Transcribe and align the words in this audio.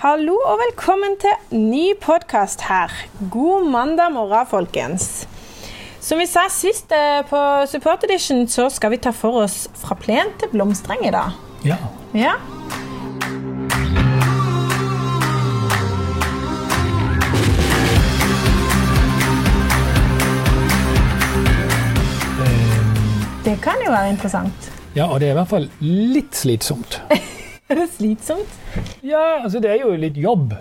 Hallo 0.00 0.32
og 0.32 0.54
velkommen 0.56 1.12
til 1.20 1.58
ny 1.60 1.90
podkast 2.00 2.62
her. 2.64 2.88
God 3.28 3.66
mandag 3.68 4.14
morgen, 4.14 4.46
folkens. 4.48 5.26
Som 6.00 6.22
vi 6.22 6.24
sa 6.24 6.46
sist 6.48 6.88
eh, 6.96 7.18
på 7.28 7.40
Support 7.68 8.06
Edition, 8.08 8.46
så 8.48 8.70
skal 8.72 8.94
vi 8.94 8.98
ta 9.04 9.12
for 9.12 9.42
oss 9.42 9.66
fra 9.76 9.92
plen 10.00 10.32
til 10.40 10.48
blomstereng 10.54 11.04
i 11.04 11.12
dag. 11.12 11.36
Ja. 11.68 11.76
Ja. 12.16 12.32
Det 23.44 23.58
kan 23.60 23.84
jo 23.84 23.92
være 23.92 24.14
interessant. 24.14 24.72
ja, 24.96 25.12
og 25.12 25.20
det 25.20 25.28
er 25.28 25.36
i 25.36 25.38
hvert 25.42 25.52
fall 25.52 25.68
litt 25.84 26.40
slitsomt. 26.40 27.02
Er 27.72 27.78
det 27.84 27.88
slitsomt 27.94 29.02
Ja, 29.06 29.40
altså 29.44 29.60
det 29.62 29.70
er 29.70 29.84
jo 29.84 29.92
litt 29.96 30.16
jobb. 30.18 30.54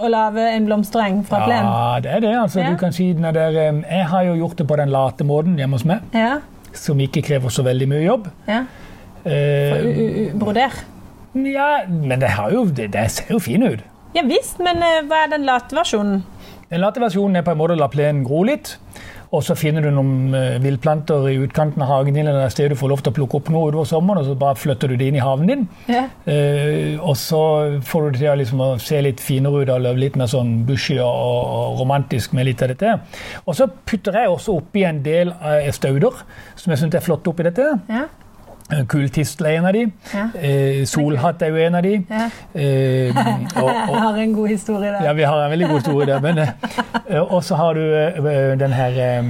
å 0.00 0.08
lage 0.08 0.40
en 0.54 0.64
blomstereng 0.64 1.18
fra 1.28 1.42
plen? 1.44 1.66
Ja, 1.66 1.98
det 2.00 2.10
er 2.16 2.20
det. 2.24 2.30
altså. 2.40 2.60
Ja. 2.62 2.70
Du 2.72 2.78
kan 2.80 2.92
si 2.96 3.10
når 3.12 3.32
det 3.36 3.42
er, 3.50 3.80
Jeg 3.90 4.06
har 4.08 4.22
jo 4.24 4.34
gjort 4.38 4.56
det 4.56 4.66
på 4.70 4.76
den 4.80 4.88
late 4.94 5.24
måten 5.28 5.58
hjemme 5.60 5.76
hos 5.76 5.84
meg, 5.84 6.00
Ja. 6.16 6.38
som 6.72 6.98
ikke 7.04 7.20
krever 7.26 7.52
så 7.52 7.62
veldig 7.66 7.88
mye 7.88 8.04
jobb. 8.06 8.30
ja. 8.48 8.62
Eh, 9.24 10.32
Broder? 10.34 10.72
ja, 11.34 11.66
men 11.88 12.18
det, 12.22 12.30
har 12.38 12.50
jo, 12.54 12.64
det, 12.64 12.86
det 12.94 13.10
ser 13.12 13.34
jo 13.34 13.38
fin 13.38 13.62
ut. 13.62 13.82
Ja 14.16 14.22
visst, 14.26 14.58
men 14.64 14.80
eh, 14.82 15.02
hva 15.06 15.26
er 15.26 15.34
den 15.34 15.44
late 15.46 15.76
versjonen? 15.76 16.22
Den 16.70 16.84
late 16.84 17.02
versjonen 17.02 17.40
er 17.40 17.46
på 17.46 17.50
en 17.50 17.58
måte 17.58 17.74
å 17.74 17.80
la 17.80 17.90
plenen 17.90 18.22
gro 18.26 18.44
litt. 18.46 18.76
Og 19.30 19.44
så 19.46 19.54
finner 19.54 19.84
du 19.84 19.92
noen 19.94 20.34
uh, 20.34 20.58
villplanter 20.62 21.28
i 21.30 21.36
utkanten 21.38 21.82
av 21.84 21.90
hagen 21.90 22.16
din, 22.16 22.26
eller 22.26 22.48
et 22.48 22.54
sted 22.54 22.72
du 22.72 22.76
får 22.78 22.90
lov 22.90 23.02
til 23.04 23.12
å 23.12 23.16
plukke 23.20 23.38
opp 23.38 23.50
noe 23.54 23.68
utover 23.70 23.86
sommeren, 23.86 24.22
og 24.22 24.26
så 24.26 24.34
bare 24.38 24.58
flytter 24.58 24.90
du 24.90 24.96
det 24.98 25.10
inn 25.10 25.18
i 25.18 25.22
haven 25.22 25.50
din. 25.50 25.62
Ja. 25.90 26.02
Eh, 26.30 26.96
og 26.98 27.14
så 27.18 27.42
får 27.86 28.06
du 28.06 28.08
det 28.16 28.22
til 28.24 28.42
liksom, 28.42 28.62
å 28.64 28.70
se 28.82 28.98
litt 29.06 29.22
finere 29.22 29.62
ut 29.62 29.70
og 29.70 29.86
litt 29.98 30.18
mer 30.18 30.30
sånn 30.30 30.64
bushy 30.66 30.98
og, 30.98 31.06
og 31.06 31.78
romantisk 31.78 32.34
med 32.34 32.50
litt 32.50 32.64
av 32.66 32.72
dette. 32.72 32.96
Og 33.44 33.54
så 33.58 33.70
putter 33.70 34.18
jeg 34.18 34.34
også 34.34 34.58
oppi 34.58 34.82
en 34.88 34.98
del 35.06 35.30
av 35.38 35.70
stauder 35.78 36.24
som 36.58 36.74
jeg 36.74 36.82
syns 36.82 36.98
er 36.98 37.06
flott 37.06 37.30
oppi 37.30 37.46
dette. 37.46 37.70
Ja. 37.90 38.08
Eh, 38.72 38.84
er 39.46 39.58
en 39.58 39.66
av 39.66 39.72
de. 39.72 39.92
Ja. 40.14 40.26
Eh, 40.38 40.84
solhatt 40.86 41.42
er 41.42 41.48
jo 41.48 41.56
en 41.56 41.74
av 41.74 41.82
de. 41.82 41.94
Ja. 42.10 42.28
Eh, 42.54 43.16
og, 43.62 43.64
og, 43.64 43.70
Jeg 43.94 44.00
har 44.00 44.14
en 44.22 44.34
god 44.34 44.48
historie 44.48 44.92
der. 44.92 45.04
ja, 45.04 45.12
vi 45.12 45.22
har 45.22 45.44
en 45.44 45.50
veldig 45.50 45.68
god 45.68 45.78
historie 45.80 46.06
der. 46.06 46.20
Men, 46.20 46.38
eh, 46.38 47.32
og 47.32 47.44
så 47.44 47.54
har 47.56 47.74
du 47.74 47.80
den 48.60 48.72
her 48.72 49.22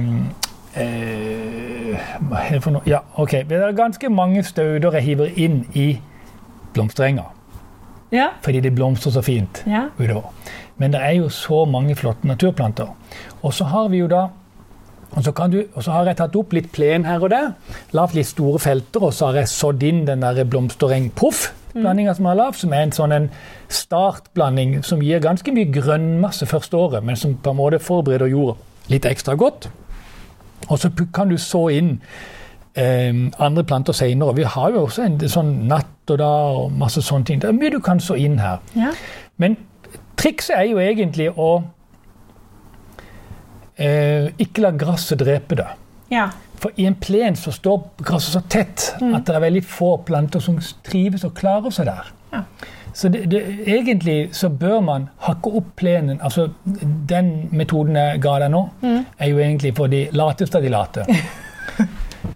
Hva 2.21 2.39
er 2.47 2.51
det 2.53 2.63
for 2.63 2.71
noe? 2.71 2.81
Ja, 2.87 2.99
ok. 3.19 3.31
Det 3.49 3.57
er 3.59 3.71
ganske 3.75 4.09
mange 4.09 4.43
stauder 4.43 4.91
jeg 4.99 5.03
hiver 5.03 5.31
inn 5.35 5.65
i 5.73 5.99
blomsterenga. 6.73 7.25
Ja. 8.11 8.27
Fordi 8.41 8.59
det 8.59 8.75
blomstrer 8.75 9.11
så 9.11 9.21
fint 9.21 9.63
Ja. 9.67 9.87
utover. 9.99 10.31
Men 10.77 10.91
det 10.91 11.01
er 11.01 11.11
jo 11.11 11.29
så 11.29 11.65
mange 11.65 11.95
flotte 11.95 12.27
naturplanter. 12.27 12.87
Og 13.43 13.53
så 13.53 13.63
har 13.65 13.87
vi 13.89 13.97
jo 13.97 14.07
da 14.07 14.27
og 15.11 15.23
så, 15.23 15.31
kan 15.35 15.51
du, 15.51 15.63
og 15.73 15.83
så 15.83 15.91
har 15.91 16.07
jeg 16.07 16.17
tatt 16.21 16.35
opp 16.39 16.53
litt 16.55 16.69
plen 16.71 17.03
her 17.03 17.23
og 17.23 17.33
der, 17.33 17.49
lagd 17.91 18.15
litt 18.15 18.29
store 18.29 18.61
felter, 18.63 19.03
og 19.09 19.13
så 19.13 19.29
har 19.29 19.41
jeg 19.41 19.51
sådd 19.51 19.83
inn 19.83 20.05
den 20.07 20.23
der 20.23 20.45
blomstereng-poff-blandinga 20.47 22.13
som 22.15 22.27
jeg 22.27 22.31
har 22.31 22.39
lagd, 22.39 22.59
som 22.61 22.75
er 22.75 22.85
en 22.85 22.95
sånn 22.95 23.15
en 23.17 23.29
startblanding 23.71 24.77
som 24.87 25.03
gir 25.03 25.23
ganske 25.23 25.51
mye 25.51 25.71
grønnmasse 25.73 26.47
første 26.47 26.79
året, 26.79 27.03
men 27.03 27.19
som 27.19 27.35
på 27.35 27.51
en 27.51 27.59
måte 27.59 27.81
forbereder 27.83 28.31
jorda 28.31 28.55
litt 28.91 29.07
ekstra 29.07 29.35
godt. 29.39 29.67
Og 30.69 30.79
så 30.79 30.91
kan 31.13 31.31
du 31.31 31.37
så 31.41 31.65
inn 31.73 31.97
eh, 32.79 33.11
andre 33.39 33.63
planter 33.67 33.95
senere. 33.97 34.35
Vi 34.37 34.47
har 34.47 34.71
jo 34.71 34.85
også 34.85 35.05
en 35.05 35.19
sånn 35.27 35.51
natt 35.67 36.11
og 36.11 36.19
da 36.21 36.31
og 36.55 36.71
masse 36.79 37.03
sånne 37.03 37.27
ting. 37.27 37.41
Det 37.41 37.51
er 37.51 37.57
mye 37.57 37.73
du 37.73 37.79
kan 37.83 37.99
så 37.99 38.15
inn 38.19 38.39
her. 38.39 38.63
Ja. 38.75 38.93
Men 39.41 39.57
trikset 40.19 40.55
er 40.57 40.69
jo 40.71 40.79
egentlig 40.79 41.31
å 41.35 41.51
eh, 43.75 44.31
ikke 44.41 44.65
la 44.65 44.71
gresset 44.71 45.19
drepe 45.19 45.59
det. 45.59 45.67
ja. 46.13 46.29
For 46.61 46.77
i 46.77 46.85
en 46.85 46.93
plen 46.93 47.33
så 47.35 47.49
står 47.49 47.79
gresset 48.05 48.35
så 48.35 48.41
tett 48.45 48.83
at 49.01 49.25
det 49.25 49.33
er 49.33 49.41
veldig 49.41 49.63
få 49.65 49.95
planter 50.05 50.43
som 50.45 50.59
trives 50.85 51.23
og 51.25 51.33
klarer 51.33 51.73
seg 51.73 51.87
der. 51.89 52.11
Ja. 52.35 52.43
Så 52.93 53.09
det, 53.09 53.23
det, 53.31 53.39
egentlig 53.65 54.29
så 54.35 54.49
bør 54.49 54.79
man 54.85 55.07
hakke 55.25 55.49
opp 55.57 55.71
plenen. 55.79 56.19
altså 56.21 56.49
Den 57.09 57.49
metoden 57.51 57.95
jeg 57.95 58.21
ga 58.21 58.35
deg 58.43 58.51
nå, 58.53 58.61
er 58.83 59.31
jo 59.31 59.39
egentlig 59.39 59.73
for 59.77 59.89
de 59.89 60.03
lateste 60.11 60.59
av 60.59 60.67
de 60.67 60.73
late. 60.75 61.07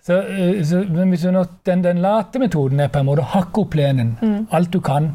Så, 0.05 0.19
eh, 0.21 0.63
så, 0.65 0.83
men 0.89 1.09
hvis 1.09 1.23
du 1.25 1.31
nå, 1.33 1.43
den, 1.65 1.81
den 1.81 1.97
late 2.01 2.39
metoden 2.41 2.79
er 2.79 2.91
på 2.93 3.01
en 3.01 3.07
måte 3.07 3.23
å 3.23 3.31
hakke 3.31 3.63
opp 3.63 3.71
plenen 3.73 4.15
alt 4.53 4.69
du 4.73 4.77
kan. 4.85 5.11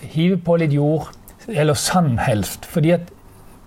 Hive 0.00 0.38
på 0.44 0.56
litt 0.60 0.72
jord, 0.72 1.10
eller 1.48 1.76
sand 1.76 2.18
helst. 2.24 2.64
Fordi 2.68 2.94
at 2.96 3.10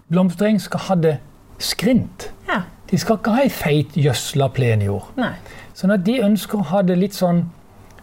blomstring 0.10 0.58
skal 0.62 0.86
ha 0.88 0.98
det 0.98 1.14
skrint. 1.62 2.32
ja. 2.50 2.62
De 2.92 2.98
skal 3.00 3.16
ikke 3.22 3.32
ha 3.32 3.44
ei 3.46 3.50
feit, 3.56 3.94
gjødsla 3.96 4.50
plenjord. 4.52 5.14
Nei. 5.16 5.32
Sånn 5.80 5.94
at 5.96 6.02
de 6.04 6.18
ønsker 6.26 6.60
å 6.60 6.66
ha 6.74 6.82
det 6.84 6.98
litt 7.00 7.16
sånn, 7.16 7.46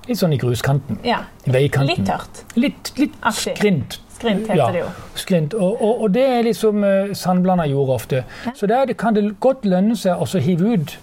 litt 0.07 0.17
sånn 0.17 0.33
i 0.33 0.39
gruskanten. 0.41 0.97
Ja. 1.05 1.19
I 1.45 1.53
veikanten. 1.53 1.91
Litt 1.93 2.07
tørt. 2.09 2.41
Litt, 2.57 2.93
litt 2.97 3.19
skrint. 3.37 3.99
Skrint 4.17 4.49
heter 4.49 4.73
det 4.73 4.81
jo. 4.81 4.89
Skrint. 5.15 5.55
Og, 5.55 5.77
og, 5.77 6.01
og 6.07 6.15
det 6.17 6.25
er 6.25 6.41
liksom 6.49 6.81
uh, 6.83 7.13
sandblanda 7.13 7.69
jord 7.69 7.93
ofte. 7.99 8.25
Så 8.57 8.67
der 8.67 8.91
kan 8.99 9.15
det 9.15 9.27
godt 9.45 9.69
lønne 9.69 9.95
seg 9.99 10.17
å 10.17 10.41
hive 10.43 10.73
ut 10.73 10.97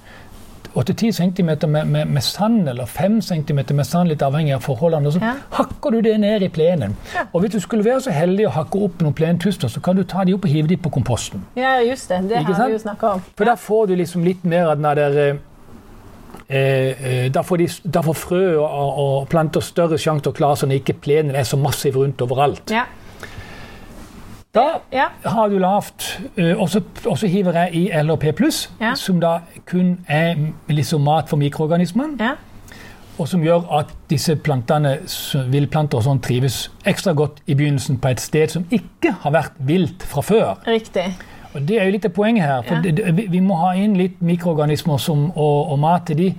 8-10 0.75 1.12
cm 1.16 1.50
med, 1.72 1.86
med, 1.88 2.06
med 2.08 2.22
sand, 2.24 2.68
eller 2.69 2.86
5 2.86 3.22
cm 3.22 3.59
med 3.74 3.86
sand, 3.88 4.09
litt 4.09 4.22
avhengig 4.25 4.53
av 4.58 4.62
forholdene. 4.66 5.08
Og 5.08 5.13
så 5.13 5.22
Ja. 5.24 5.34
hakker 5.56 5.91
du 5.91 6.02
det 6.02 6.18
ned 6.19 6.41
i 6.44 6.50
plenen. 6.50 6.96
Og 7.34 7.41
hvis 7.41 7.52
du 7.56 7.59
skulle 7.63 7.86
være 7.86 8.02
så 8.02 8.12
heldig 8.12 8.47
å 8.47 8.52
hakke 8.52 8.84
opp 8.84 9.02
noen 9.02 9.14
plentuster, 9.14 9.68
så 9.72 9.80
kan 9.81 9.96
du 9.96 10.03
ta 10.03 10.24
de 10.28 10.34
opp 10.35 10.44
og 10.46 10.52
hive 10.52 10.68
de 10.68 10.78
på 10.78 10.90
komposten. 10.91 11.46
Ja, 11.56 11.78
just 11.80 12.09
det. 12.09 12.22
Det 12.30 12.44
har 12.46 12.68
vi 12.68 12.74
jo 12.74 12.80
snakka 12.84 13.14
om. 13.16 13.22
For 13.38 13.46
da 13.46 13.56
får 13.56 13.88
du 13.88 13.96
liksom 13.96 14.24
litt 14.24 14.44
mer 14.46 14.68
av 14.74 14.75
den 14.81 14.96
der 14.96 15.40
eh, 16.50 16.56
eh, 16.58 17.31
da, 17.31 17.41
får 17.44 17.58
de, 17.58 17.68
da 17.84 18.02
får 18.06 18.14
frø 18.19 18.44
og, 18.59 19.00
og 19.06 19.30
planter 19.31 19.64
større 19.66 19.97
sjanse 19.97 20.24
til 20.28 20.34
å 20.34 20.38
klare 20.38 20.59
seg 20.59 20.69
når 20.69 20.81
ikke 20.84 20.97
plenen 21.08 21.35
er 21.35 21.44
så 21.47 21.58
massiv 21.58 21.96
rundt 22.02 22.22
overalt. 22.22 22.69
Ja. 22.74 22.85
Da 24.55 24.79
Ja. 24.93 25.05
har 25.25 25.49
du 25.49 25.57
lavt 25.59 26.19
eh, 26.38 26.55
Og 26.61 26.69
så 27.19 27.27
hiver 27.27 27.51
jeg 27.51 27.69
i 27.75 27.89
LHP 28.03 28.41
Ja. 28.81 28.93
som 28.95 29.19
da 29.19 29.39
kun 29.66 29.99
er 30.07 30.35
liksom 30.69 31.01
mat 31.03 31.29
for 31.29 31.38
mikroorganismene. 31.38 32.17
ja. 32.19 32.31
Og 33.17 33.27
som 33.27 33.41
gjør 33.41 33.63
at 33.79 33.85
disse 34.09 34.35
plantene, 34.35 34.97
villplanter 35.51 35.97
og 35.97 36.03
sånn, 36.03 36.19
trives 36.19 36.69
ekstra 36.85 37.13
godt 37.16 37.38
i 37.47 37.53
begynnelsen 37.55 37.97
på 37.97 38.09
et 38.11 38.19
sted 38.19 38.47
som 38.51 38.66
ikke 38.71 39.11
har 39.21 39.31
vært 39.31 39.51
vilt 39.59 40.03
fra 40.03 40.21
før. 40.21 40.57
Riktig. 40.67 41.13
Og 41.55 41.61
Det 41.67 41.79
er 41.79 41.85
jo 41.85 41.91
litt 41.91 42.05
av 42.05 42.11
poenget 42.11 42.43
her. 42.43 42.61
for 42.63 42.75
Ja. 42.75 42.81
vi- 43.11 43.39
må 43.39 43.55
ha 43.55 43.72
inn 43.73 43.95
litt 43.95 44.22
mikroorganismer 44.22 44.97
som, 44.99 45.31
og, 45.35 45.72
og 45.72 45.79
mat 45.79 46.05
til 46.07 46.17
de 46.17 46.35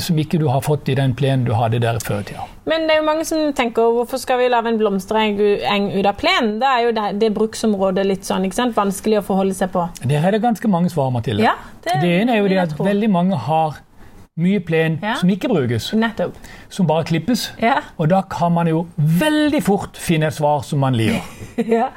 som 0.00 0.18
ikke 0.18 0.38
du 0.38 0.46
har 0.48 0.60
fått 0.64 0.88
i 0.88 0.94
den 0.98 1.14
plenen 1.18 1.44
du 1.46 1.52
hadde 1.56 1.80
der 1.82 1.98
før 2.04 2.20
i 2.22 2.28
tida. 2.30 2.44
Men 2.70 2.86
det 2.88 2.94
er 2.96 3.00
jo 3.02 3.06
mange 3.06 3.24
som 3.28 3.52
tenker 3.56 3.90
hvorfor 3.96 4.20
skal 4.22 4.38
vi 4.40 4.48
lage 4.48 4.70
en 4.72 4.78
blomstereng 4.80 5.38
ut 5.40 6.06
av 6.06 6.14
plenen? 6.20 6.58
Da 6.62 6.76
er 6.78 6.86
jo 6.86 6.92
det, 6.96 7.08
det 7.20 7.32
bruksområdet 7.36 8.06
litt 8.06 8.24
sånn, 8.28 8.46
ikke 8.48 8.60
sant? 8.60 8.76
vanskelig 8.76 9.18
å 9.20 9.24
forholde 9.26 9.56
seg 9.58 9.72
på. 9.74 9.86
Det 10.04 10.16
er 10.20 10.30
det 10.36 10.40
ganske 10.44 10.70
mange 10.70 10.92
svar, 10.94 11.10
Mathilde. 11.14 11.44
Ja, 11.44 11.56
det, 11.84 11.98
det 12.04 12.14
ene 12.22 12.36
er 12.38 12.44
jo 12.44 12.52
det 12.52 12.62
at 12.68 12.78
veldig 12.78 13.10
mange 13.12 13.36
har 13.48 13.80
mye 14.34 14.58
plen 14.66 14.96
Ja. 15.02 15.14
som 15.14 15.28
ikke 15.30 15.48
brukes, 15.48 15.92
Nettopp. 15.94 16.34
som 16.68 16.86
bare 16.86 17.04
klippes. 17.06 17.52
Ja. 17.62 17.76
Og 17.98 18.08
da 18.10 18.22
kan 18.22 18.52
man 18.52 18.66
jo 18.66 18.86
veldig 18.96 19.60
fort 19.62 19.96
finne 20.00 20.26
et 20.26 20.34
svar 20.34 20.64
som 20.66 20.80
man 20.82 20.96
liker. 20.98 21.22
ja. 21.78 21.90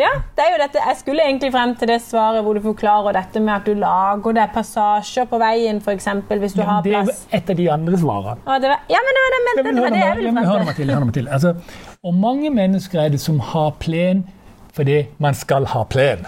Ja, 0.00 0.08
det 0.36 0.44
er 0.46 0.54
jo 0.54 0.58
dette. 0.62 0.80
Jeg 0.88 0.96
skulle 1.02 1.24
egentlig 1.26 1.50
frem 1.52 1.74
til 1.76 1.90
det 1.92 1.98
svaret 2.02 2.40
hvor 2.44 2.56
du 2.56 2.62
forklarer 2.64 3.12
dette 3.12 3.40
med 3.44 3.52
at 3.58 3.66
du 3.68 3.74
lager 3.76 4.32
deg 4.38 4.52
passasjer 4.54 5.26
på 5.28 5.40
veien, 5.42 5.82
f.eks. 5.84 6.06
hvis 6.30 6.54
du 6.56 6.62
Ja, 6.62 6.68
har 6.70 6.82
det 6.86 6.94
er 6.96 7.10
et 7.36 7.50
av 7.52 7.56
de 7.58 7.66
andre 7.70 7.98
svarene. 8.00 8.38
Å, 8.46 8.56
var, 8.64 8.78
ja, 8.88 9.02
men 9.04 9.18
det 9.18 9.24
var 9.24 9.34
det 9.34 9.40
jeg 9.40 9.42
Ja, 9.42 9.48
mente. 9.48 9.64
men 9.66 9.74
Det 9.76 9.82
var 9.84 9.90
det 9.90 10.00
jeg 10.00 10.08
ja, 10.08 10.14
ville 10.20 10.32
frem 10.32 10.74
til. 10.76 10.92
Hør 10.94 11.00
nå, 11.02 11.10
Mathilde. 11.10 11.30
Altså, 11.30 11.54
og 12.02 12.14
mange 12.14 12.50
mennesker 12.50 13.04
er 13.04 13.12
det 13.12 13.20
som 13.20 13.40
har 13.52 13.74
plen 13.84 14.24
fordi 14.72 15.02
man 15.20 15.34
skal 15.36 15.66
ha 15.68 15.82
plen. 15.84 16.24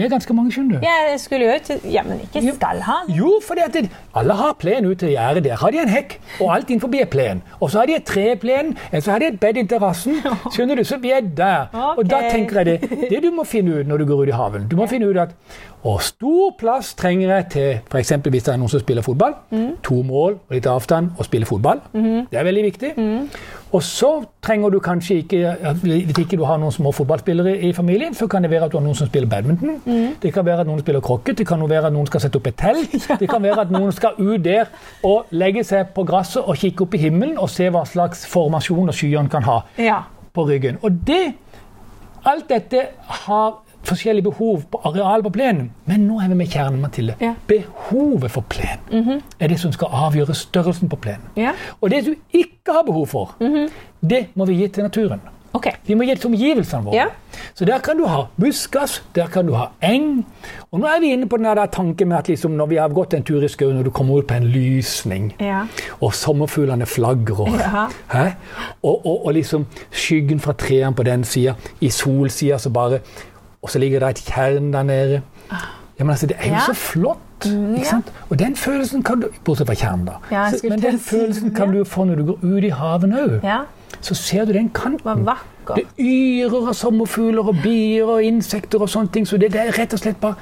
Det 0.00 0.06
er 0.06 0.12
ganske 0.14 0.34
mange, 0.34 0.52
skjønner 0.54 0.80
du. 0.80 0.86
Ja, 0.86 1.10
jeg 1.10 1.20
skulle 1.20 1.44
jo 1.44 1.56
til 1.66 1.80
Ja, 1.92 2.02
men 2.06 2.22
ikke 2.24 2.40
skal 2.56 2.80
ha. 2.86 2.94
Jo, 3.12 3.34
fordi 3.44 3.60
at 3.66 3.76
alle 4.16 4.36
har 4.38 4.54
plen 4.58 4.86
ute 4.88 5.10
i 5.10 5.12
gjerdet. 5.12 5.44
Der 5.44 5.60
har 5.60 5.70
de 5.74 5.82
en 5.82 5.92
hekk, 5.92 6.14
og 6.40 6.54
alt 6.54 6.70
innenfor 6.72 6.94
er 6.96 7.10
plen. 7.12 7.42
Og 7.60 7.70
så 7.70 7.82
har 7.82 7.90
de 7.90 7.98
et 7.98 8.04
treplen, 8.08 8.72
eller 8.90 9.04
så 9.04 9.12
har 9.12 9.20
de 9.20 9.28
et 9.34 9.40
bed 9.40 9.60
i 9.60 9.66
terrassen. 9.68 10.16
Skjønner 10.54 10.80
du? 10.80 10.84
Så 10.88 10.96
vi 11.02 11.12
er 11.12 11.20
der. 11.20 11.68
Og 11.98 12.00
da 12.08 12.22
tenker 12.30 12.62
jeg 12.62 12.66
det, 12.80 13.08
det 13.10 13.20
du 13.26 13.30
må 13.34 13.44
finne 13.44 13.80
ut 13.82 13.90
når 13.90 14.00
du 14.00 14.06
går 14.08 14.22
ut 14.24 14.32
i 14.32 14.36
haven 14.40 14.64
Du 14.70 14.76
må 14.80 14.86
finne 14.88 15.10
ut 15.10 15.20
at 15.20 15.36
hvor 15.80 16.02
stor 16.04 16.50
plass 16.60 16.90
trenger 16.94 17.30
jeg 17.34 17.44
til 17.54 17.68
f.eks. 17.88 18.10
hvis 18.28 18.44
det 18.44 18.52
er 18.52 18.58
noen 18.60 18.68
som 18.68 18.82
spiller 18.82 19.02
fotball. 19.02 19.32
To 19.86 20.02
mål 20.04 20.34
og 20.36 20.52
litt 20.52 20.66
avstand 20.68 21.14
og 21.16 21.24
spille 21.24 21.46
fotball. 21.48 21.80
Det 21.94 22.36
er 22.36 22.44
veldig 22.44 22.64
viktig. 22.66 22.90
Og 23.72 23.82
så 23.86 24.10
trenger 24.42 24.72
du 24.74 24.80
kanskje 24.82 25.14
ikke 25.22 25.54
Hvis 25.84 26.18
ikke 26.18 26.36
du 26.36 26.42
har 26.44 26.58
noen 26.58 26.72
små 26.74 26.90
fotballspillere 26.92 27.52
i 27.68 27.72
familien, 27.72 28.14
så 28.14 28.26
kan 28.26 28.42
det 28.42 28.50
være 28.50 28.64
at 28.66 28.72
du 28.72 28.76
har 28.76 28.84
noen 28.84 28.98
som 28.98 29.06
spiller 29.08 29.28
badminton. 29.30 29.78
Det 30.22 30.32
kan 30.34 30.44
være 30.46 30.60
at 30.60 30.66
noen 30.66 30.82
spiller 30.82 31.00
krokket, 31.00 31.38
det 31.38 31.46
kan 31.46 31.62
være 31.70 31.86
at 31.86 31.94
noen 31.94 32.06
skal 32.10 32.20
sette 32.26 32.36
opp 32.36 32.46
et 32.50 32.58
telt. 32.60 32.96
Det 33.20 33.28
kan 33.30 33.42
være 33.42 33.60
at 33.60 33.70
noen 33.70 33.92
skal 33.92 34.18
ut 34.18 34.42
der 34.44 34.68
og 35.06 35.30
legge 35.30 35.64
seg 35.64 35.94
på 35.94 36.04
gresset 36.08 36.42
og 36.44 36.56
kikke 36.60 36.84
opp 36.84 36.94
i 36.94 36.98
himmelen 37.06 37.38
og 37.38 37.48
se 37.50 37.68
hva 37.70 37.84
slags 37.86 38.26
formasjoner 38.28 38.92
skyene 38.92 39.30
kan 39.30 39.46
ha. 39.46 39.60
Ja. 39.78 40.02
på 40.34 40.44
ryggen. 40.48 40.76
Og 40.82 40.90
det 41.06 41.32
Alt 42.24 42.50
dette 42.50 42.82
har 43.24 43.62
forskjellige 43.90 44.26
behov 44.30 44.62
på 44.72 44.80
areal 44.88 45.22
på 45.26 45.32
plenen. 45.34 45.70
Men 45.90 46.06
nå 46.08 46.20
er 46.24 46.28
vi 46.32 46.38
med 46.40 46.48
kjernen, 46.52 46.80
Mathilde. 46.84 47.14
Ja. 47.20 47.34
Behovet 47.50 48.30
for 48.30 48.46
plen 48.50 49.20
er 49.40 49.48
det 49.52 49.58
som 49.60 49.72
skal 49.76 49.92
avgjøre 50.06 50.34
størrelsen 50.34 50.88
på 50.92 50.96
plenen. 51.02 51.26
Ja. 51.36 51.52
Og 51.80 51.90
det 51.92 52.04
du 52.06 52.14
ikke 52.32 52.72
har 52.78 52.86
behov 52.86 53.06
for, 53.10 53.36
det 54.00 54.26
må 54.34 54.46
vi 54.48 54.54
gi 54.62 54.68
til 54.78 54.86
naturen. 54.88 55.20
Okay. 55.52 55.72
Vi 55.82 55.96
må 55.98 56.04
gi 56.06 56.12
det 56.14 56.20
til 56.22 56.28
omgivelsene 56.30 56.84
våre. 56.86 56.94
Ja. 56.94 57.06
Så 57.58 57.66
der 57.66 57.80
kan 57.82 57.98
du 57.98 58.04
ha 58.06 58.20
buskas, 58.38 59.00
der 59.16 59.26
kan 59.26 59.48
du 59.48 59.56
ha 59.58 59.64
eng. 59.82 60.20
Og 60.70 60.78
nå 60.78 60.86
er 60.86 61.00
vi 61.02 61.08
inne 61.10 61.26
på 61.26 61.40
den 61.40 61.48
der 61.48 61.66
tanken 61.74 62.06
med 62.12 62.20
at 62.20 62.28
liksom 62.30 62.54
når 62.54 62.68
vi 62.70 62.76
har 62.78 62.92
gått 62.94 63.16
en 63.18 63.24
tur 63.26 63.42
i 63.42 63.48
skauen, 63.50 63.80
og 63.80 63.84
du 63.84 63.90
kommer 63.90 64.20
ut 64.22 64.28
på 64.30 64.36
en 64.38 64.46
lysning, 64.46 65.32
Ja. 65.42 65.64
og 66.00 66.14
sommerfuglene 66.14 66.86
flagrer, 66.86 67.50
Ja. 68.14 68.24
Og, 68.82 69.06
og, 69.06 69.26
og 69.26 69.34
liksom 69.34 69.66
skyggen 69.90 70.38
fra 70.40 70.52
trærne 70.52 70.94
på 70.94 71.02
den 71.02 71.24
sida, 71.24 71.54
i 71.80 71.88
solsida 71.90 72.58
så 72.58 72.70
bare 72.70 73.00
Og 73.62 73.70
så 73.70 73.78
ligger 73.78 74.00
det 74.00 74.08
et 74.08 74.22
tjern 74.32 74.72
der 74.72 74.82
nede. 74.82 75.22
Ja, 75.98 76.04
men 76.04 76.10
altså, 76.10 76.26
Det 76.26 76.36
er 76.40 76.46
jo 76.48 76.52
Ja. 76.54 76.60
så 76.66 76.74
flott. 76.74 77.18
ikke 77.44 77.86
sant? 77.86 78.12
Og 78.30 78.38
den 78.38 78.56
følelsen 78.56 79.02
kan 79.02 79.20
du 79.20 79.28
Bortsett 79.44 79.66
fra 79.66 79.74
tjernen, 79.74 80.06
da. 80.06 80.12
Ja, 80.30 80.50
Så- 80.50 80.68
men 80.68 80.80
den 80.82 80.98
følelsen 80.98 81.54
kan 81.54 81.72
du 81.72 81.84
få 81.84 82.04
når 82.04 82.14
du 82.16 82.24
går 82.24 82.38
ut 82.42 82.64
i 82.64 82.68
haven 82.68 83.12
òg. 83.12 83.40
ja. 83.44 83.58
Så 84.02 84.14
ser 84.14 84.44
du 84.44 84.52
den 84.52 84.70
kanten. 84.70 85.26
Det 85.76 85.84
yrer 85.98 86.68
av 86.68 86.72
sommerfugler 86.74 87.46
og 87.48 87.54
bier 87.62 88.04
og 88.04 88.22
insekter 88.22 88.80
og 88.80 88.88
sånne 88.88 89.12
ting. 89.12 89.26
Så 89.26 89.36
det, 89.38 89.52
det 89.52 89.60
er 89.60 89.72
rett 89.78 89.92
og 89.92 89.98
slett 89.98 90.20
bare 90.20 90.34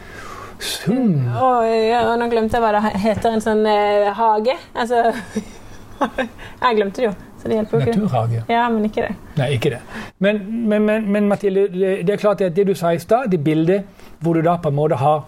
sum. 0.61 1.27
Og, 1.43 1.65
og 2.11 2.19
nå 2.19 2.29
glemte 2.31 2.53
jeg 2.53 2.63
hva 2.63 2.73
det 2.73 3.01
heter, 3.01 3.33
en 3.33 3.41
sånn 3.41 3.67
eh, 3.67 4.13
hage. 4.15 4.55
Altså 4.77 5.03
Jeg 6.63 6.77
glemte 6.77 6.97
det 6.97 7.05
jo, 7.05 7.13
så 7.39 7.49
det 7.49 7.55
hjelper 7.59 7.79
jo 7.79 7.87
ikke. 7.87 8.01
Naturhage. 8.01 8.43
Ja, 8.51 8.65
men 8.69 8.85
ikke 8.89 9.05
det. 9.07 9.15
Nei, 9.39 9.49
ikke 9.55 9.71
det. 9.77 9.81
Men, 10.19 10.41
men, 10.69 10.87
men, 10.89 11.07
men 11.13 11.29
Mathilde, 11.31 11.69
det, 11.73 12.11
er 12.11 12.21
klart 12.21 12.41
at 12.43 12.57
det 12.57 12.67
du 12.67 12.75
sa 12.75 12.91
i 12.93 12.99
stad, 13.03 13.31
det 13.31 13.41
bildet 13.45 13.85
hvor 14.19 14.35
du 14.35 14.43
da 14.43 14.57
på 14.59 14.73
en 14.73 14.79
måte 14.79 14.99
har 14.99 15.23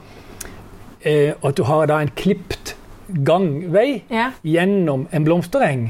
eh, 1.07 1.33
At 1.47 1.57
du 1.57 1.63
har 1.69 1.87
da 1.87 2.01
en 2.03 2.11
klipt 2.19 2.75
gangvei 3.27 4.03
Ja. 4.11 4.31
gjennom 4.47 5.07
en 5.13 5.25
blomstereng, 5.27 5.89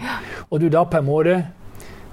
og 0.50 0.60
du 0.60 0.68
da 0.72 0.84
på 0.88 1.00
en 1.00 1.08
måte 1.08 1.40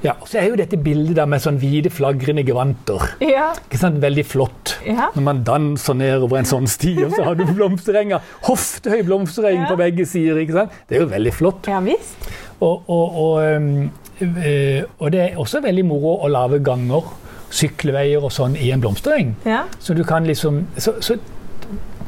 ja, 0.04 0.14
og 0.22 0.28
Så 0.30 0.38
er 0.38 0.52
jo 0.52 0.58
dette 0.60 0.78
bildet 0.78 1.16
der 1.18 1.26
med 1.26 1.42
sånn 1.42 1.56
hvite, 1.58 1.90
flagrende 1.90 2.44
gevanter. 2.46 3.02
Ja. 3.24 3.48
Ikke 3.66 3.80
sant? 3.82 3.98
Veldig 4.04 4.26
flott. 4.30 4.67
Ja. 4.88 5.10
Når 5.16 5.22
man 5.26 5.44
danser 5.44 5.94
nedover 6.00 6.38
en 6.40 6.46
sånn 6.50 6.68
sti, 6.68 6.96
og 7.06 7.12
så 7.16 7.24
har 7.28 7.36
du 7.40 7.46
blomsterenger. 7.46 8.20
Hoftehøy 8.48 9.04
blomstereng 9.08 9.62
Ja. 9.62 9.68
på 9.70 9.78
begge 9.80 10.06
sider. 10.06 10.38
ikke 10.42 10.54
sant? 10.54 10.72
Det 10.90 10.98
er 10.98 11.02
jo 11.06 11.10
veldig 11.12 11.34
flott. 11.34 11.68
ja 11.68 11.80
visst. 11.84 12.30
Og, 12.60 12.84
og, 12.90 13.16
og, 13.16 13.44
øh, 13.44 14.84
og 15.00 15.12
det 15.12 15.22
er 15.22 15.38
også 15.38 15.62
veldig 15.62 15.86
moro 15.86 16.16
å 16.26 16.28
lage 16.32 16.60
ganger, 16.66 17.04
sykleveier 17.50 18.24
og 18.24 18.32
sånn 18.32 18.56
i 18.60 18.72
en 18.72 18.82
blomstereng. 18.82 19.36
Ja. 19.46 19.62
Så 19.80 19.94
du 19.94 20.04
kan 20.04 20.26
liksom 20.28 20.66
Så, 20.78 20.94
så 21.02 21.16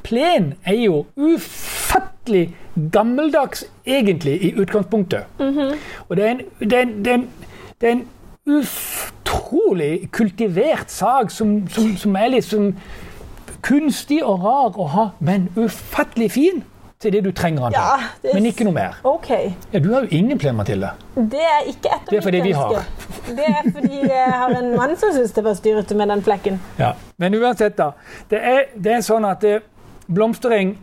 plen 0.04 0.54
er 0.66 0.74
jo 0.80 1.06
ufattelig 1.16 2.50
gammeldags 2.92 3.66
egentlig 3.86 4.38
i 4.44 4.54
utgangspunktet. 4.56 5.24
Og 6.10 6.16
det 6.18 6.26
er 6.26 6.30
en, 6.32 6.42
det 6.60 6.74
er 6.74 6.82
en, 6.82 7.04
det 7.04 7.12
er 7.12 7.18
en, 7.20 7.28
det 7.82 7.90
er 7.90 7.92
en 7.92 8.06
utrolig 9.30 10.10
kultivert 10.12 10.90
sak 10.92 11.32
som, 11.32 11.68
som, 11.70 11.96
som 11.98 12.16
er 12.16 12.30
liksom 12.34 12.74
kunstig 13.62 14.22
og 14.24 14.44
rar 14.44 14.78
å 14.80 14.88
ha, 14.94 15.06
men 15.20 15.50
ufattelig 15.58 16.32
fin 16.32 16.62
til 17.00 17.14
det 17.16 17.22
du 17.24 17.32
trenger 17.32 17.70
den 17.70 17.76
til. 17.76 17.80
Ja, 17.80 18.32
er 18.32 18.36
Men 18.36 18.48
ikke 18.50 18.66
noe 18.68 18.76
mer. 18.76 18.98
OK. 19.08 19.30
Ja, 19.72 19.80
du 19.80 19.94
har 19.94 20.04
jo 20.04 20.18
ingen 20.18 20.40
plen, 20.40 20.56
Mathilde. 20.58 20.90
Det 21.16 21.40
er 21.44 21.70
ikke 21.72 21.92
et 21.96 22.02
av 22.02 22.10
Det 22.12 22.18
er 22.18 22.26
fordi 22.26 22.42
vi 22.44 22.52
har. 22.56 22.74
ønsker. 22.74 23.36
Det 23.38 23.46
er 23.48 23.70
fordi 23.72 24.02
jeg 24.10 24.34
har 24.42 24.56
en 24.58 24.70
mann 24.76 24.96
som 25.00 25.14
syns 25.16 25.32
det 25.36 25.44
var 25.46 25.56
styrete 25.56 25.96
med 25.96 26.12
den 26.12 26.24
flekken. 26.26 26.60
Ja. 26.80 26.94
Men 27.18 27.36
uansett, 27.40 27.78
da. 27.80 27.92
Det 28.32 28.42
er, 28.44 28.62
det 28.76 28.98
er 28.98 29.06
sånn 29.06 29.28
at 29.28 29.44
eh, 29.48 29.62
blomstereng 30.12 30.76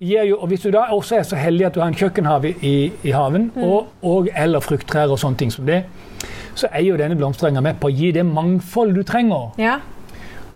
jo 0.00 0.38
Og 0.38 0.46
hvis 0.48 0.60
du 0.60 0.70
da 0.70 0.78
også 0.94 1.16
er 1.16 1.22
så 1.22 1.36
heldig 1.36 1.66
at 1.66 1.74
du 1.74 1.80
har 1.80 1.88
en 1.88 1.94
kjøkkenhage 1.94 2.54
i, 2.62 2.92
i 3.02 3.10
haven, 3.10 3.52
og, 3.56 3.86
og 4.02 4.28
eller 4.36 4.60
frukttrær 4.60 5.10
og 5.10 5.18
sånne 5.18 5.36
ting 5.36 5.52
som 5.52 5.66
det, 5.66 5.84
så 6.54 6.68
er 6.72 6.82
jo 6.86 6.96
denne 6.96 7.16
blomsterenga 7.18 7.60
med 7.60 7.78
på 7.80 7.90
å 7.90 7.94
gi 7.94 8.12
det 8.14 8.26
mangfold 8.26 8.94
du 8.94 9.02
trenger. 9.02 9.54
Ja. 9.58 9.78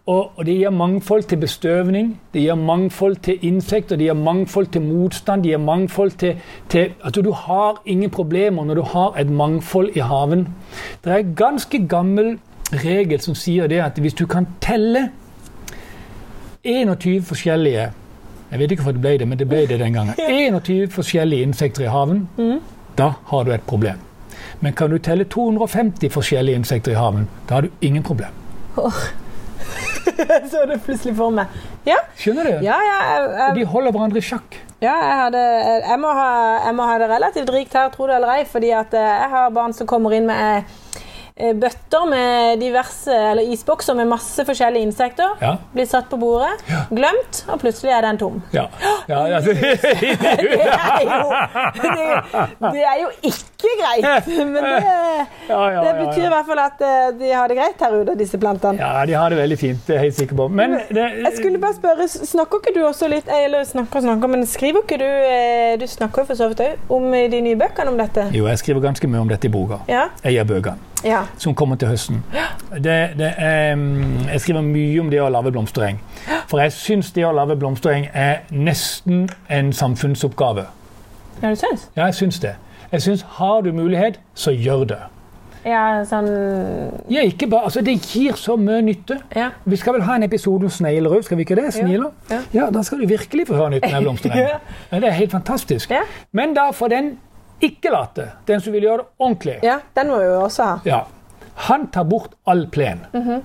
Og, 0.07 0.33
og 0.35 0.47
det 0.47 0.57
gir 0.59 0.71
mangfold 0.75 1.29
til 1.31 1.39
bestøvning, 1.39 2.09
det 2.35 2.43
gir 2.43 2.59
mangfold 2.59 3.21
til 3.23 3.39
insekter, 3.47 3.97
det 3.97 4.09
gir 4.09 4.19
mangfold 4.19 4.67
til 4.75 4.83
motstand, 4.83 5.45
det 5.45 5.53
gir 5.53 5.63
mangfold 5.63 6.17
til, 6.19 6.41
til 6.69 6.97
at 7.07 7.15
du 7.15 7.31
har 7.33 7.79
ingen 7.87 8.11
problemer 8.11 8.65
når 8.67 8.81
du 8.81 8.83
har 8.83 9.15
et 9.21 9.31
mangfold 9.31 9.93
i 9.95 10.03
haven. 10.03 10.49
Det 11.05 11.13
er 11.13 11.23
en 11.23 11.35
ganske 11.39 11.87
gammel 11.87 12.39
regel 12.73 13.21
som 13.23 13.39
sier 13.39 13.71
det 13.71 13.79
at 13.85 13.99
hvis 14.03 14.19
du 14.19 14.27
kan 14.27 14.49
telle 14.61 15.11
21 16.65 17.23
forskjellige 17.23 17.93
Jeg 18.53 18.61
vet 18.61 18.73
ikke 18.75 18.83
hvorfor 18.85 18.99
det 18.99 19.01
ble 19.05 19.13
det, 19.23 19.27
men 19.29 19.39
det 19.41 19.49
ble 19.49 19.63
det 19.67 19.79
den 19.81 19.95
gangen. 19.97 20.15
21 20.29 20.91
forskjellige 20.93 21.43
insekter 21.49 21.87
i 21.87 21.91
haven. 21.93 22.27
Da 22.99 23.15
har 23.31 23.45
du 23.49 23.53
et 23.55 23.65
problem. 23.67 24.01
Men 24.61 24.75
kan 24.77 24.91
du 24.93 24.99
telle 25.03 25.25
250 25.25 26.11
forskjellige 26.13 26.61
insekter 26.61 26.93
i 26.93 26.99
haven, 27.01 27.25
da 27.49 27.55
har 27.59 27.63
du 27.67 27.71
ingen 27.81 28.03
problem. 28.05 28.35
Jeg 28.77 30.43
så 30.53 30.67
det 30.69 30.81
plutselig 30.85 31.15
for 31.17 31.33
meg. 31.35 31.47
Ja, 31.87 31.97
Skjønner 32.19 32.47
du? 32.47 32.53
ja, 32.67 32.77
ja, 32.87 32.99
jeg, 33.09 33.31
jeg, 33.39 33.57
De 33.57 33.65
holder 33.73 33.95
hverandre 33.95 34.21
i 34.21 34.25
sjakk. 34.27 34.59
ja 34.83 34.93
jeg, 34.99 35.17
hadde, 35.23 35.43
jeg, 35.89 35.99
må 36.03 36.13
ha, 36.15 36.29
jeg 36.67 36.77
må 36.79 36.87
ha 36.87 36.99
det 37.03 37.09
relativt 37.11 37.51
rikt 37.55 37.75
her, 37.79 37.89
tro 37.95 38.07
det 38.11 38.17
eller 38.21 38.37
ei, 38.37 38.45
fordi 38.51 38.71
at 38.77 38.95
eh, 38.95 39.13
jeg 39.23 39.31
har 39.35 39.51
barn 39.55 39.75
som 39.75 39.89
kommer 39.91 40.15
inn 40.15 40.27
med 40.31 40.59
eh, 40.63 41.02
bøtter 41.37 42.07
med 42.11 42.61
diverse, 42.61 43.13
eller 43.33 43.49
isbokser 43.55 43.97
med 43.97 44.11
masse 44.11 44.45
forskjellige 44.47 44.87
insekter. 44.87 45.33
Ja. 45.41 45.57
Blir 45.73 45.87
satt 45.89 46.11
på 46.11 46.19
bordet, 46.21 46.61
glemt, 46.93 47.43
og 47.49 47.61
plutselig 47.63 47.93
er 47.97 48.05
den 48.07 48.21
tom. 48.21 48.41
Ja. 48.53 48.67
ja, 49.13 49.23
ja 49.33 49.41
det, 49.41 49.57
er 49.57 49.73
jo, 50.45 51.29
det, 52.73 52.85
er 52.85 52.99
jo 53.01 53.09
ikke 53.23 53.73
greit, 53.81 54.29
men 54.53 54.59
det, 54.59 54.77
ja, 55.49 55.63
ja, 55.73 55.83
det 55.87 55.95
betyr 56.03 56.27
i 56.27 56.33
hvert 56.35 56.49
fall 56.51 56.63
at 56.63 56.85
eh, 56.87 57.09
de 57.19 57.33
har 57.33 57.51
det 57.51 57.59
greit 57.59 57.87
her 57.87 57.97
ute, 58.01 58.17
disse 58.19 58.41
plantene. 58.41 58.79
ja, 58.81 59.07
de 59.09 59.17
har 59.17 59.33
det 59.33 59.41
veldig 59.41 59.59
fint. 59.59 59.83
Det 59.87 59.97
er 59.97 60.03
jeg 60.03 60.11
helt 60.11 60.21
sikker 60.21 60.39
på. 60.39 60.49
Men 60.53 60.79
det, 60.91 61.09
Jeg 61.23 61.33
skulle 61.39 61.61
bare 61.63 61.77
spørre, 61.79 62.09
Snakker 62.13 62.61
ikke 62.61 62.75
du 62.77 62.81
også 62.87 63.09
litt 63.11 63.29
Eller 63.33 63.65
snakker 63.67 64.01
og 64.01 64.05
snakker, 64.07 64.31
men 64.31 64.47
skriver 64.49 64.85
ikke 64.85 64.99
du 65.01 65.07
eh, 65.07 65.75
Du 65.81 65.87
snakker 65.91 66.23
jo 66.23 66.31
for 66.31 66.39
så 66.39 66.49
vidt 66.51 66.63
òg 66.65 66.93
om 66.93 67.11
de 67.13 67.43
nye 67.45 67.59
bøkene 67.59 67.93
om 67.93 67.99
dette? 67.99 68.29
Jo, 68.37 68.47
jeg 68.51 68.63
skriver 68.63 68.85
ganske 68.85 69.11
mye 69.11 69.25
om 69.25 69.31
dette 69.31 69.49
i 69.49 69.53
boka. 69.53 69.83
Ja? 69.91 70.09
Jeg 70.25 70.39
gir 70.39 70.51
bøkene. 70.55 70.92
Ja. 71.05 71.23
Som 71.39 71.55
kommer 71.55 71.77
til 71.77 71.89
høsten. 71.89 72.23
Det, 72.73 73.11
det 73.19 73.33
er, 73.37 73.77
jeg 74.33 74.41
skriver 74.41 74.63
mye 74.65 75.01
om 75.01 75.11
det 75.13 75.21
å 75.23 75.29
lage 75.33 75.53
blomstereng. 75.53 76.01
For 76.49 76.61
jeg 76.63 76.73
syns 76.73 77.13
det 77.17 77.25
å 77.29 77.33
lage 77.37 77.57
blomstereng 77.61 78.09
er 78.13 78.45
nesten 78.51 79.27
en 79.51 79.73
samfunnsoppgave. 79.73 80.67
Ja, 81.43 81.51
du 81.51 81.57
syns? 81.57 81.89
Ja, 81.97 82.07
jeg 82.07 82.15
syns 82.15 82.39
det. 82.41 82.55
Jeg 82.93 83.03
syns 83.03 83.25
har 83.39 83.61
du 83.65 83.73
mulighet, 83.73 84.21
så 84.35 84.53
gjør 84.53 84.85
det. 84.85 85.01
Ja, 85.65 86.03
sånn 86.05 86.27
Ja, 87.13 87.23
ikke 87.23 87.47
bare, 87.47 87.69
altså 87.69 87.85
Det 87.87 87.93
gir 88.03 88.35
så 88.35 88.57
mye 88.59 88.81
nytte. 88.83 89.21
Ja. 89.37 89.51
Vi 89.65 89.77
skal 89.79 89.95
vel 89.95 90.03
ha 90.09 90.17
en 90.19 90.27
episode 90.27 90.67
om 90.67 90.73
snegler 90.75 91.15
òg, 91.15 91.23
skal 91.23 91.39
vi 91.39 91.47
ikke 91.47 91.55
det? 91.61 91.69
Snegler? 91.77 92.11
Ja. 92.31 92.41
Ja, 92.55 92.71
Da 92.75 92.83
skal 92.83 92.99
du 93.05 93.07
virkelig 93.07 93.47
få 93.47 93.55
høre 93.61 93.77
nytten 93.77 93.95
av 93.95 94.03
blomstereng. 94.03 94.49
Ja. 94.93 94.99
Det 94.99 95.09
er 95.09 95.15
helt 95.21 95.31
fantastisk. 95.31 95.93
Men 96.33 96.55
da 96.59 96.71
for 96.75 96.91
den 96.91 97.15
ikke-late, 97.63 98.29
den 98.49 98.61
som 98.61 98.73
vil 98.73 98.83
gjøre 98.83 98.99
det 99.03 99.07
ordentlig, 99.19 99.57
ja, 99.63 99.79
den 99.97 100.09
må 100.11 100.19
vi 100.19 100.25
jo 100.25 100.41
også 100.45 100.65
ha. 100.65 100.77
ja, 100.85 101.01
han 101.69 101.87
tar 101.95 102.05
bort 102.05 102.35
all 102.47 102.67
plen. 102.73 103.05
Mhm. 103.13 103.43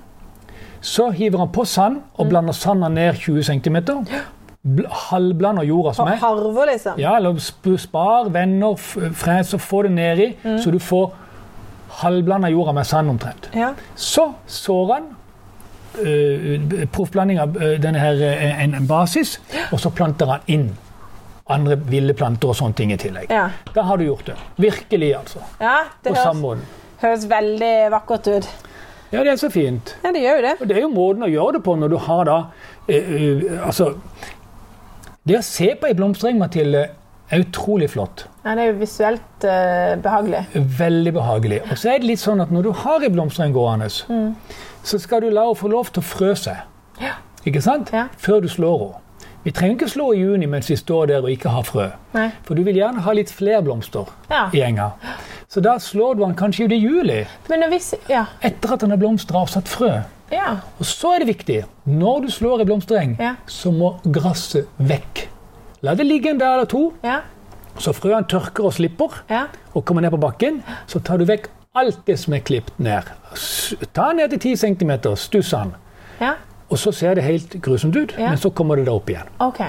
Så 0.82 1.10
hiver 1.10 1.40
han 1.42 1.50
på 1.52 1.66
sand 1.66 2.02
og 2.18 2.26
Mm. 2.26 2.30
blander 2.30 2.54
sanda 2.54 2.88
ned 2.88 3.16
20 3.16 3.44
cm. 3.44 3.78
Halvblander 5.10 5.64
jorda 5.64 5.94
som 5.94 6.08
er. 6.08 6.16
Harver, 6.22 6.66
liksom. 6.72 7.00
Ja, 7.00 7.16
eller 7.18 7.38
spar, 7.78 8.30
venner, 8.30 8.76
fres 9.16 9.54
og 9.54 9.62
få 9.62 9.82
det 9.84 9.92
nedi, 9.92 10.36
Mm. 10.44 10.58
så 10.60 10.72
du 10.72 10.80
får 10.80 11.14
halvblanda 12.02 12.48
jorda 12.50 12.72
med 12.72 12.84
sand 12.86 13.10
omtrent. 13.10 13.50
Ja. 13.56 13.70
Så 13.96 14.34
sår 14.48 14.94
han 14.94 15.04
uh, 16.00 16.86
proffblanding 16.94 17.40
av 17.40 17.56
øh, 17.58 17.82
denne 17.82 18.00
her, 18.00 18.12
en, 18.64 18.76
en 18.76 18.88
basis, 18.88 19.42
og 19.72 19.80
så 19.80 19.90
planter 19.90 20.26
han 20.26 20.40
inn 20.48 20.78
andre 21.54 21.78
ville 21.90 22.14
planter 22.18 22.52
og 22.52 22.58
sånne 22.60 22.78
ting 22.78 22.92
i 22.94 23.00
tillegg. 23.00 23.32
Ja. 23.32 23.50
Da 23.76 23.86
har 23.88 24.00
du 24.00 24.08
gjort 24.08 24.28
det. 24.30 24.36
Virkelig, 24.60 25.14
altså. 25.18 25.44
ja, 25.62 25.78
det 26.04 26.14
På 26.14 26.24
høres, 26.24 26.80
høres 27.04 27.28
veldig 27.32 27.76
vakkert 27.94 28.28
ut. 28.28 28.50
Ja, 29.12 29.24
det 29.24 29.32
er 29.32 29.40
så 29.40 29.50
fint. 29.50 29.94
Ja, 30.04 30.12
det 30.12 30.22
gjør 30.22 30.42
jo 30.42 30.44
det. 30.44 30.54
Og 30.60 30.68
det 30.68 30.78
er 30.78 30.84
jo 30.84 30.92
måten 30.92 31.24
å 31.24 31.32
gjøre 31.32 31.58
det 31.58 31.64
på 31.64 31.76
når 31.80 31.94
du 31.94 31.98
har 32.10 32.26
da 32.28 32.38
eh, 32.92 33.12
eh, 33.16 33.44
Altså 33.64 33.94
Det 35.24 35.38
å 35.38 35.44
se 35.46 35.70
på 35.80 35.88
ei 35.88 35.96
blomstring, 35.96 36.40
Mathilde, 36.42 36.84
er 37.28 37.44
utrolig 37.44 37.90
flott. 37.92 38.26
Ja, 38.44 38.54
det 38.56 38.66
er 38.66 38.70
jo 38.74 38.78
visuelt 38.82 39.48
eh, 39.48 39.96
behagelig. 40.04 40.44
Veldig 40.80 41.14
behagelig. 41.16 41.62
Og 41.72 41.80
så 41.80 41.94
er 41.94 42.04
det 42.04 42.12
litt 42.12 42.24
sånn 42.24 42.44
at 42.44 42.52
når 42.56 42.68
du 42.68 42.72
har 42.84 43.04
ei 43.04 43.12
blomstring 43.12 43.56
gående, 43.56 43.90
så 43.92 45.00
skal 45.04 45.24
du 45.24 45.32
la 45.32 45.48
henne 45.48 45.60
få 45.60 45.72
lov 45.72 45.92
til 45.92 46.04
å 46.04 46.08
frø 46.08 46.32
seg. 46.40 46.64
Ja. 47.04 47.18
Ikke 47.48 47.64
sant? 47.64 47.92
Ja. 47.96 48.08
Før 48.20 48.44
du 48.44 48.52
slår 48.52 48.80
henne. 48.84 49.04
Vi 49.44 49.52
trenger 49.52 49.76
ikke 49.78 49.90
slå 49.90 50.14
i 50.14 50.20
juni 50.20 50.46
mens 50.46 50.68
vi 50.70 50.76
står 50.76 51.08
der 51.08 51.24
og 51.24 51.30
ikke 51.32 51.50
har 51.50 51.64
frø. 51.64 51.86
Nei. 52.14 52.32
For 52.44 52.56
du 52.56 52.64
vil 52.64 52.76
gjerne 52.76 53.00
ha 53.06 53.12
litt 53.16 53.30
flere 53.32 53.62
blomster 53.64 54.06
Ja. 54.30 54.50
i 54.54 54.60
enga. 54.62 54.92
Så 55.48 55.62
da 55.64 55.78
slår 55.80 56.16
du 56.18 56.24
den 56.26 56.36
kanskje 56.36 56.66
ut 56.66 56.72
i 56.72 56.76
juli, 56.82 57.26
vi 57.48 57.80
Ja. 58.10 58.26
etter 58.42 58.74
at 58.74 58.80
den 58.80 58.90
har 58.90 58.98
blomstra 58.98 59.42
og 59.42 59.50
satt 59.50 59.68
frø. 59.68 60.02
Ja. 60.32 60.58
Og 60.80 60.86
så 60.86 61.14
er 61.16 61.20
det 61.20 61.28
viktig, 61.28 61.64
når 61.86 62.22
du 62.26 62.28
slår 62.32 62.62
i 62.62 62.66
blomstereng, 62.66 63.18
så 63.48 63.72
må 63.72 63.94
gresset 64.12 64.68
vekk. 64.80 65.28
La 65.82 65.94
det 65.96 66.06
ligge 66.06 66.30
en 66.30 66.38
dag 66.38 66.54
eller 66.58 66.66
to, 66.66 66.94
Ja. 67.04 67.22
så 67.80 67.94
frøene 67.94 68.28
tørker 68.28 68.66
og 68.66 68.74
slipper, 68.74 69.22
Ja. 69.30 69.46
og 69.74 69.86
kommer 69.86 70.02
ned 70.02 70.12
på 70.12 70.20
bakken. 70.20 70.64
Så 70.88 71.00
tar 71.02 71.18
du 71.18 71.26
vekk 71.26 71.48
alt 71.76 72.06
det 72.06 72.20
som 72.20 72.34
er 72.34 72.40
klippet 72.40 72.78
ned. 72.80 73.04
Ta 73.94 74.12
ned 74.12 74.30
til 74.32 74.40
10 74.40 74.56
cm, 74.58 75.16
stuss 75.16 75.52
den. 75.52 75.74
ja. 76.20 76.34
Og 76.70 76.78
så 76.78 76.92
ser 76.92 77.16
det 77.16 77.24
helt 77.24 77.62
grusomt 77.64 77.96
ut, 77.96 78.14
Ja. 78.20 78.30
men 78.30 78.38
så 78.38 78.50
kommer 78.50 78.76
det 78.76 78.86
da 78.86 78.92
opp 78.98 79.10
igjen. 79.10 79.28
OK. 79.40 79.62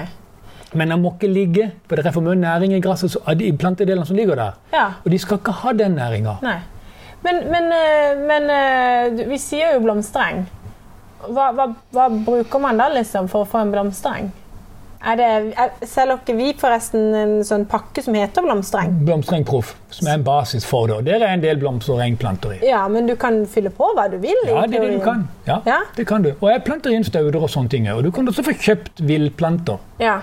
Men 0.73 0.89
den 0.89 1.01
må 1.01 1.13
ikke 1.15 1.29
ligge, 1.33 1.71
for 1.87 1.95
det 1.95 2.05
er 2.05 2.11
for 2.11 2.21
mye 2.21 2.35
næring 2.35 2.73
i 2.75 2.79
gresset, 2.81 3.15
de 3.39 3.51
plantedelene 3.57 4.05
som 4.05 4.15
ligger 4.15 4.35
der. 4.35 4.51
Ja. 4.73 4.87
Og 5.05 5.11
de 5.11 5.17
skal 5.19 5.37
ikke 5.39 5.51
ha 5.51 5.71
den 5.73 5.95
næringa. 5.97 6.35
Men, 7.23 7.39
men, 7.51 7.71
eh, 7.73 8.17
men 8.27 8.49
eh, 8.49 9.27
vi 9.29 9.37
sier 9.37 9.73
jo 9.73 9.79
blomstereng. 9.83 10.45
Hva, 11.29 11.49
hva, 11.51 11.65
hva 11.91 12.05
bruker 12.25 12.59
man 12.63 12.77
da 12.79 12.87
liksom 12.93 13.27
for 13.27 13.43
å 13.43 13.47
få 13.49 13.59
en 13.65 13.71
blomstereng? 13.73 14.29
Er 14.99 15.15
det, 15.15 15.27
er, 15.55 15.69
selger 15.87 16.17
ikke 16.19 16.33
vi 16.35 16.47
forresten 16.59 17.13
en 17.15 17.29
sånn 17.47 17.61
pakke 17.71 18.01
som 18.03 18.17
heter 18.19 18.43
blomstereng? 18.43 18.97
Proff, 19.47 19.69
som 19.95 20.09
er 20.11 20.17
en 20.17 20.25
basis 20.27 20.65
for 20.67 20.89
det. 20.91 20.97
Og 20.97 21.05
der 21.07 21.23
er 21.23 21.37
en 21.37 21.43
del 21.43 21.61
blomsterengplanter 21.61 22.57
i. 22.57 22.59
Ja, 22.67 22.81
men 22.91 23.07
du 23.07 23.15
kan 23.15 23.45
fylle 23.47 23.71
på 23.71 23.93
hva 23.95 24.09
du 24.11 24.17
vil? 24.19 24.35
Ja, 24.49 24.65
det 24.67 24.81
er 24.81 24.89
det 24.89 24.97
du 24.97 25.05
kan. 25.05 25.23
Ja, 25.47 25.61
Ja? 25.65 25.77
det 25.95 26.05
kan 26.07 26.21
du. 26.27 26.33
Og 26.41 26.49
jeg 26.51 26.65
planter 26.67 26.91
inn 26.91 27.07
stauder 27.07 27.39
og 27.39 27.49
sånne 27.49 27.71
ting. 27.71 27.87
Og 27.93 28.03
du 28.03 28.11
kan 28.11 28.27
også 28.27 28.43
få 28.43 28.57
kjøpt 28.59 28.99
villplanter. 29.07 29.79
Ja. 30.03 30.19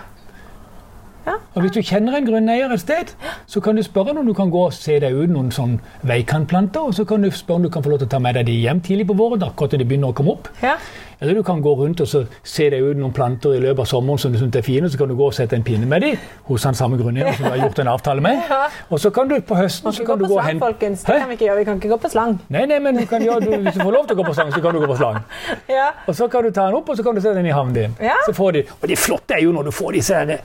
Og 1.27 1.63
hvis 1.65 1.73
du 1.75 1.81
kjenner 1.83 2.15
en 2.15 2.27
grunneier 2.29 2.71
et 2.71 2.81
sted, 2.81 3.09
så 3.51 3.61
kan 3.65 3.75
du 3.75 3.83
spørre 3.83 4.13
om 4.15 4.27
du 4.29 4.35
kan 4.37 4.51
gå 4.53 4.61
og 4.69 4.75
se 4.77 5.01
deg 5.03 5.17
ut 5.17 5.33
noen 5.33 5.49
sånn 5.51 5.81
veikantplanter, 6.07 6.85
og 6.87 6.95
så 6.95 7.03
kan 7.09 7.25
du 7.25 7.31
spørre 7.35 7.59
om 7.59 7.67
du 7.67 7.71
kan 7.75 7.83
få 7.83 7.91
lov 7.91 7.99
til 8.05 8.07
å 8.07 8.13
ta 8.13 8.21
med 8.23 8.37
deg 8.39 8.47
de 8.47 8.55
hjem 8.61 8.83
tidlig 8.85 9.09
på 9.09 9.17
våren, 9.19 9.43
akkurat 9.43 9.75
til 9.75 9.83
de 9.83 9.89
begynner 9.91 10.13
å 10.13 10.17
komme 10.17 10.37
opp. 10.37 10.53
ja. 10.63 10.77
Eller 11.21 11.35
du 11.35 11.43
kan 11.43 11.63
gå 11.65 11.73
rundt 11.79 12.01
og 12.05 12.09
så 12.09 12.23
se 12.45 12.69
deg 12.73 12.85
ut 12.85 12.99
noen 13.01 13.13
planter 13.17 13.55
i 13.57 13.61
løpet 13.63 13.87
av 13.87 13.89
sommeren 13.89 14.21
som 14.21 14.35
du 14.35 14.39
syns 14.41 14.57
er 14.59 14.65
fine, 14.67 14.91
så 14.93 14.99
kan 15.01 15.09
du 15.09 15.17
gå 15.17 15.29
og 15.31 15.35
sette 15.37 15.57
en 15.57 15.65
pinne 15.65 15.89
med 15.89 16.05
dem 16.05 16.19
hos 16.51 16.67
han 16.69 16.77
samme 16.77 16.99
grunneier 17.01 17.33
som 17.39 17.47
du 17.47 17.51
har 17.55 17.63
gjort 17.63 17.81
en 17.85 17.91
avtale 17.95 18.25
med. 18.25 18.43
Og 18.93 19.01
så 19.01 19.11
kan 19.11 19.29
du 19.31 19.39
på 19.41 19.57
høsten 19.57 19.93
så 19.97 20.05
kan 20.07 20.21
du 20.21 20.27
gå 20.29 20.37
og 20.37 20.45
hente 20.45 20.65
folkens. 20.65 21.07
Det 21.07 21.17
kan 21.21 21.29
vi 21.31 21.39
ikke 21.39 21.47
gjøre. 21.49 21.59
Vi 21.63 21.65
kan 21.71 21.81
ikke 21.81 21.93
gå 21.95 21.99
på 22.05 22.11
slang. 22.13 22.37
Nei, 22.53 22.67
nei, 22.69 22.79
men 22.85 23.01
du 23.01 23.07
kan 23.09 23.25
gjøre, 23.25 23.41
du, 23.47 23.57
hvis 23.65 23.79
du 23.79 23.83
får 23.83 23.95
lov 23.97 24.07
til 24.07 24.17
å 24.17 24.21
gå 24.21 24.29
på 24.29 24.37
slang, 24.37 24.53
så 24.53 24.61
kan 24.65 24.77
du 24.77 24.83
gå 24.85 24.93
på 24.93 25.01
slang. 25.01 25.23
Ja. 25.77 25.89
Og 26.07 26.15
så 26.17 26.29
kan 26.31 26.45
du 26.45 26.51
ta 26.55 26.69
den 26.69 26.77
opp, 26.79 26.89
og 26.89 26.97
så 26.99 27.05
kan 27.05 27.17
du 27.17 27.21
sette 27.21 27.37
den 27.41 27.49
i 27.49 27.55
havnen 27.55 27.75
din. 27.75 27.97
Ja. 28.01 28.15
Så 28.29 28.33
får 28.37 28.53
de, 28.57 28.63
og 28.81 28.87
det 28.89 28.99
flotte 29.01 29.37
er 29.37 29.43
jo 29.45 29.53
når 29.57 29.69
du 29.69 29.75
får 29.75 29.97
disse 29.99 30.21
her 30.21 30.39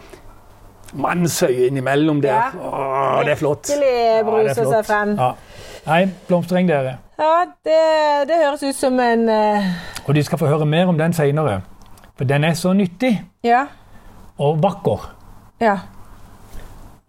mannsøyene 0.94 1.68
innimellom 1.70 2.22
der. 2.24 2.34
Ja. 2.34 2.50
Åh, 2.58 3.22
det 3.26 3.36
er 3.36 3.40
flott. 3.40 3.70
Virkelig 3.70 3.92
Ja, 4.02 4.24
bruser 4.28 4.72
seg 4.74 4.86
frem. 4.88 5.14
Ja. 5.20 5.30
Nei, 5.86 6.06
blomstereng, 6.28 6.68
dere. 6.70 6.98
Ja, 7.18 7.46
det, 7.66 7.78
det 8.30 8.38
høres 8.38 8.64
ut 8.66 8.78
som 8.78 9.00
en 9.02 9.28
uh... 9.30 9.72
Og 10.08 10.14
de 10.18 10.24
skal 10.26 10.38
få 10.42 10.50
høre 10.50 10.66
mer 10.70 10.90
om 10.90 10.98
den 11.00 11.14
seinere. 11.14 11.62
For 12.18 12.28
den 12.30 12.46
er 12.46 12.54
så 12.58 12.74
nyttig 12.78 13.16
Ja. 13.46 13.66
og 14.38 14.62
vakker 14.62 15.08
Ja. 15.62 15.76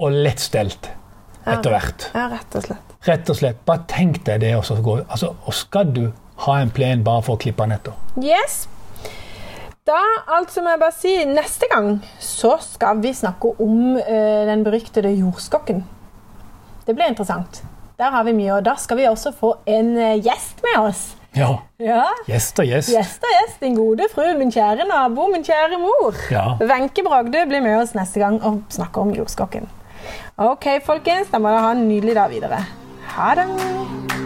og 0.01 0.13
lettstelt 0.13 0.91
etter 1.47 1.71
hvert. 1.73 2.11
ja, 2.15 2.27
rett 2.33 2.57
og 2.57 2.65
slett. 2.65 2.97
Rett 3.07 3.31
og 3.33 3.37
slett. 3.37 3.61
Bare 3.67 3.85
tenk 3.91 4.23
deg 4.25 4.41
det. 4.45 4.55
Og, 4.57 4.65
så 4.65 4.77
gå, 4.83 4.99
altså, 5.09 5.35
og 5.45 5.55
skal 5.55 5.93
du 5.93 6.05
ha 6.47 6.61
en 6.63 6.71
plen 6.71 7.03
bare 7.05 7.23
for 7.27 7.37
å 7.37 7.41
klippe 7.43 7.65
den 7.67 7.77
etter? 7.77 7.97
Yes. 8.23 8.69
Da, 9.87 9.99
altså 10.31 10.63
må 10.63 10.71
jeg 10.71 10.81
bare 10.81 10.95
si, 10.95 11.13
neste 11.27 11.67
gang 11.73 11.97
så 12.23 12.55
skal 12.63 13.01
vi 13.03 13.11
snakke 13.19 13.51
om 13.61 13.97
uh, 13.99 14.43
den 14.47 14.63
beryktede 14.65 15.11
jordskokken. 15.19 15.83
Det 16.87 16.95
blir 16.95 17.11
interessant. 17.11 17.65
Der 18.03 18.11
har 18.11 18.25
vi 18.27 18.33
mye, 18.35 18.57
og 18.57 18.65
da 18.67 18.73
skal 18.83 18.99
vi 18.99 19.05
også 19.07 19.31
få 19.39 19.53
en 19.71 19.93
eh, 19.95 20.17
gjest 20.19 20.59
med 20.65 20.81
oss. 20.89 21.03
Ja. 21.39 21.53
Ja, 21.81 22.09
Gjest 22.27 22.59
og 22.59 22.67
gjest. 22.67 22.91
Gjest 22.93 23.23
og 23.25 23.31
gjest, 23.37 23.61
din 23.63 23.77
gode 23.79 24.09
fru, 24.13 24.25
min 24.39 24.51
kjære 24.53 24.89
nabo, 24.89 25.29
min 25.33 25.47
kjære 25.47 25.79
mor. 25.81 26.19
Ja. 26.35 26.43
Wenche 26.61 27.07
Bragde 27.07 27.47
blir 27.47 27.63
med 27.63 27.79
oss 27.79 27.95
neste 27.95 28.21
gang 28.21 28.41
og 28.43 28.65
snakker 28.75 29.07
om 29.07 29.15
jordskokken. 29.15 29.71
Ok, 30.37 30.67
folkens, 30.85 31.31
da 31.31 31.39
må 31.39 31.55
dere 31.55 31.65
ha 31.69 31.73
en 31.79 31.87
nydelig 31.89 32.19
dag 32.19 32.35
videre. 32.35 32.65
Ha 33.15 33.33
det! 33.39 34.22